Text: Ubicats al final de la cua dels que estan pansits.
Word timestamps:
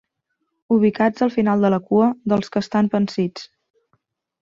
Ubicats 0.75 1.27
al 1.27 1.33
final 1.35 1.63
de 1.67 1.71
la 1.75 1.81
cua 1.91 2.09
dels 2.35 2.53
que 2.57 2.65
estan 2.67 2.93
pansits. 2.97 3.49